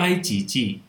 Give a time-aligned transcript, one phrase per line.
[0.00, 0.80] 埃及记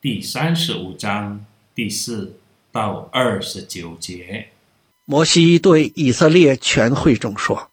[0.00, 2.34] 第三十五章第四
[2.72, 4.48] 到二十九节。
[5.04, 7.70] 摩西对以色列全会众说：“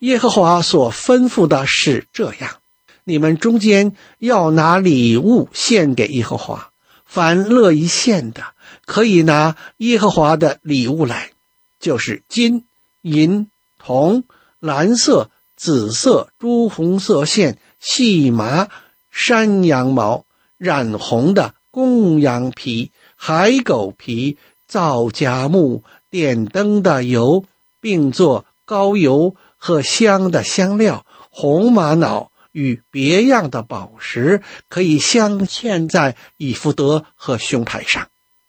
[0.00, 2.56] 耶和华所吩咐的是这样，
[3.04, 6.72] 你们中间要拿礼物献给耶和华，
[7.06, 8.42] 凡乐意献的，
[8.84, 11.30] 可以拿耶和华的礼物来，
[11.78, 12.64] 就是金
[13.02, 13.48] 银
[13.78, 14.24] 铜、
[14.58, 18.66] 蓝色、紫色、朱红色线、细麻。”
[19.14, 20.24] 山羊毛
[20.62, 27.44] 染红的公羊皮、海狗皮、皂荚木、点灯的油，
[27.80, 38.06] 并做膏油和香的香料，红玛瑙与别样的宝石，可以镶嵌在以弗德和胸牌上。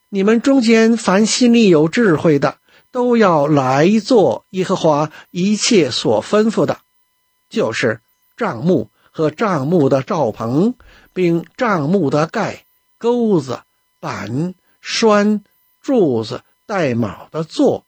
[0.09, 2.57] 你们中间凡心里有智慧的，
[2.91, 6.77] 都要来做耶和华一切所吩咐的，
[7.49, 8.01] 就是
[8.37, 8.91] 帐幕。
[9.15, 10.73] 和帐幕的罩棚，
[11.13, 12.65] 并帐幕的盖、
[12.97, 13.59] 钩子、
[13.99, 15.43] 板、栓、
[15.81, 17.85] 柱子、带卯的座、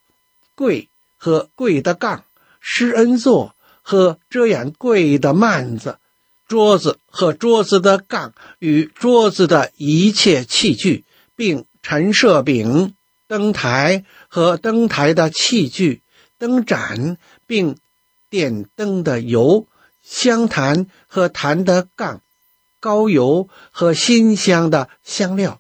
[0.54, 0.88] 柜
[1.18, 2.24] 和柜的杠、
[2.62, 5.98] 施恩座和遮掩柜的幔子、
[6.48, 12.94] 桌子和桌子的杠与桌子的一切器具，并陈设饼、
[13.28, 16.04] 灯台和灯台的器具、
[16.38, 17.76] 灯盏，并
[18.30, 19.66] 点灯的油。
[20.08, 22.22] 香檀和檀的杠，
[22.80, 25.60] 高油和新香的香料，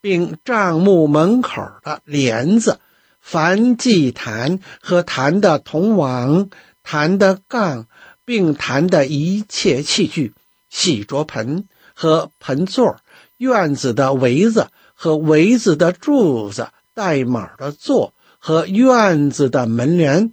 [0.00, 2.78] 并帐幕门口的帘子，
[3.20, 6.48] 凡祭坛和坛的铜网，
[6.84, 7.88] 坛的杠，
[8.24, 10.34] 并坛的一切器具，
[10.68, 12.96] 洗濯盆和盆座，
[13.38, 20.32] 院子的围子和围子的柱子，带码的座和院子的门帘，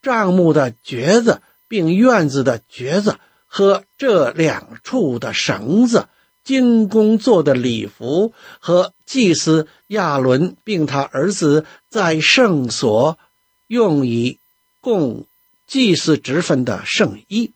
[0.00, 1.42] 帐幕的橛子。
[1.70, 6.08] 并院子的橛子和这两处的绳子，
[6.42, 13.18] 精工做的礼服和祭司亚伦并他儿子在圣所
[13.68, 14.40] 用以
[14.80, 15.26] 供
[15.68, 17.52] 祭祀职分的圣衣。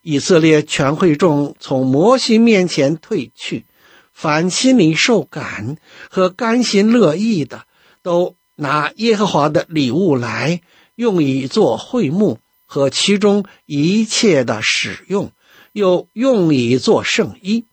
[0.00, 3.66] 以色列全会众从摩西面前退去，
[4.14, 5.76] 凡心里受感
[6.08, 7.66] 和甘心乐意的，
[8.02, 10.62] 都拿耶和华的礼物来，
[10.94, 12.38] 用以做会幕。
[12.72, 15.32] 和其中一切的使用，
[15.72, 17.66] 又用以做圣衣。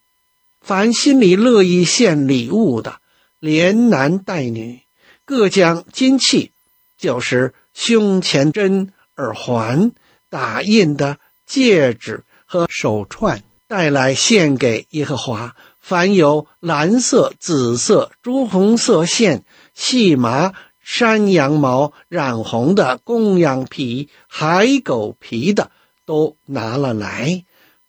[0.59, 2.99] 凡心里乐意献礼物的，
[3.39, 4.81] 连男带女，
[5.23, 6.51] 各将金器，
[6.97, 9.91] 就是胸前针、耳环、
[10.31, 15.55] 打印的戒指和手串，带来献给耶和华。
[15.79, 20.53] 凡有蓝色、紫色、朱红色线、细麻。
[20.89, 25.69] 山羊毛染红的公羊皮、海狗皮的
[26.05, 27.43] 都拿了来；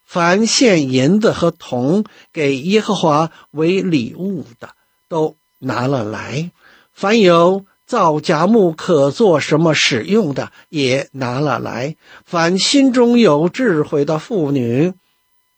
[0.05, 4.71] 凡献银子和铜给耶和华为礼物的
[5.09, 6.51] 都拿了来；
[6.93, 11.95] 凡有造荚木可做什么使用的也拿了来；
[12.27, 14.93] 凡心中有智慧的妇女，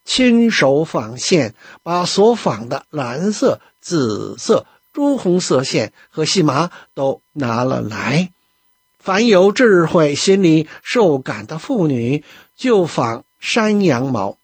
[0.04, 4.66] 亲手纺线，把所纺的蓝色、紫色。
[4.92, 8.32] 朱红色线和细麻都拿了来，
[8.98, 12.24] 凡有智慧、心里受感的妇女，
[12.56, 14.36] 就纺山羊毛。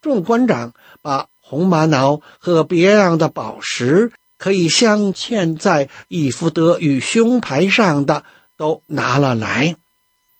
[0.00, 0.72] 众官长
[1.02, 8.24] 把红玛瑙和别样的宝石，可以镶嵌在以弗得与胸牌上的，
[8.56, 9.76] 都拿了来，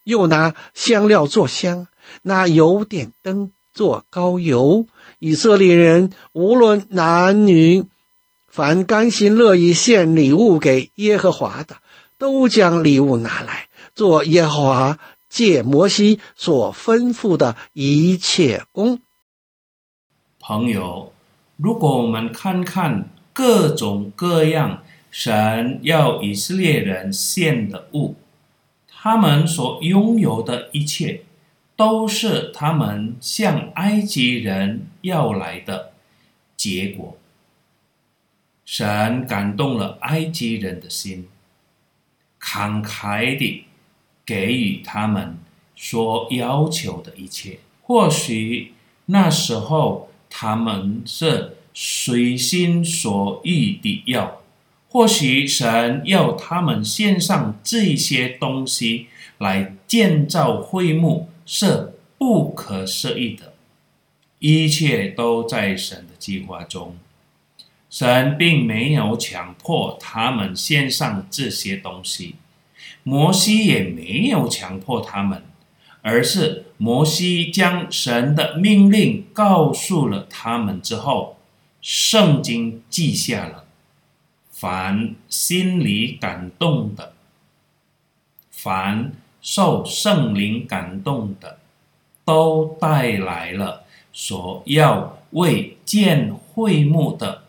[0.04, 1.88] 又拿香料做香，
[2.22, 4.86] 拿油点灯做膏油。
[5.18, 7.84] 以色列人无论男女。
[8.52, 11.78] 凡甘心乐意献礼物给耶和华的，
[12.18, 14.98] 都将礼物拿来，做耶和华
[15.30, 19.00] 借摩西所吩咐的一切工。
[20.38, 21.14] 朋友，
[21.56, 28.16] 如果我们看看各种各样神要以色列人献的物，
[28.86, 31.22] 他们所拥有的一切，
[31.74, 35.92] 都是他们向埃及人要来的
[36.54, 37.16] 结果。
[38.64, 41.28] 神感动了埃及人的心，
[42.40, 43.64] 慷慨地
[44.24, 45.38] 给予他们
[45.74, 47.58] 所要求的一切。
[47.82, 48.72] 或许
[49.06, 54.40] 那时候他们是随心所欲地要，
[54.88, 63.54] 或许神要他们献上这些东西来建造会幕是不可思议的，
[64.38, 66.96] 一切都在神的计划中。
[67.92, 72.36] 神并没有强迫他们献上这些东西，
[73.02, 75.42] 摩西也没有强迫他们，
[76.00, 81.36] 而是摩西将神的命令告诉了他们之后，
[81.82, 83.64] 圣经记下了，
[84.50, 87.12] 凡心里感动的，
[88.50, 89.12] 凡
[89.42, 91.58] 受圣灵感动的，
[92.24, 93.84] 都带来了
[94.14, 97.41] 所要为建会幕的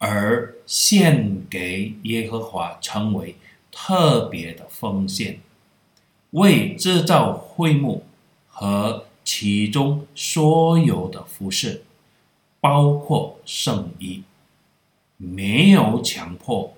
[0.00, 3.36] 而献给耶和华，成为
[3.70, 5.40] 特别的奉献，
[6.30, 8.04] 为制造会幕
[8.48, 11.84] 和其中所有的服饰，
[12.60, 14.22] 包括圣衣，
[15.18, 16.74] 没有强迫。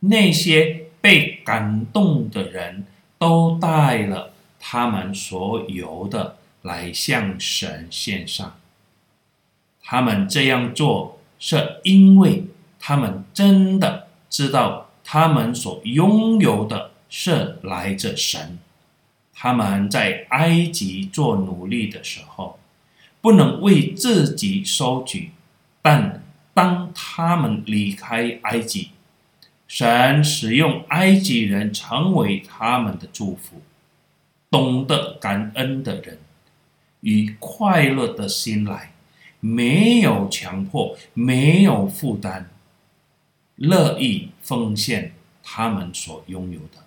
[0.00, 2.86] 那些被感动的人
[3.18, 8.58] 都带了他们所有的来向神献上。
[9.82, 12.44] 他们这样做，是因为
[12.78, 18.60] 他们真的知道，他们所拥有的是来自神。
[19.34, 22.60] 他们在埃及做奴隶的时候，
[23.22, 25.30] 不能为自己收取，
[25.80, 26.22] 但
[26.52, 28.90] 当他们离开埃及，
[29.66, 33.62] 神使用埃及人成为他们的祝福。
[34.50, 36.18] 懂得感恩的人，
[37.00, 38.89] 以快乐的心来，
[39.40, 42.44] 没有强迫，没有负担，
[43.56, 46.84] 乐意奉献他们所拥有的。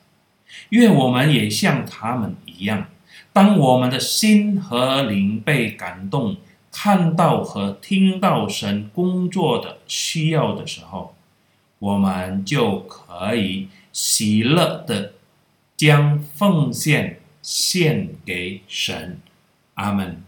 [0.70, 2.88] 愿我们也像他们一样，
[3.34, 6.38] 当我们的心和灵被感动，
[6.72, 11.16] 看到和听到神工作的需要的时候，
[11.80, 15.14] 我们就可以喜乐的
[15.76, 19.20] 将奉献献给神。
[19.74, 20.24] 阿门。